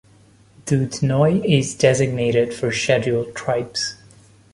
[0.65, 3.97] Dudhnoi is designated for scheduled tribes.